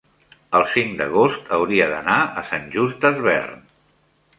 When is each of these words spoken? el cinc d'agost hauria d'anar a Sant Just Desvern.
el 0.59 0.65
cinc 0.75 0.95
d'agost 1.01 1.53
hauria 1.59 1.89
d'anar 1.95 2.19
a 2.43 2.47
Sant 2.51 2.69
Just 2.79 3.03
Desvern. 3.09 3.67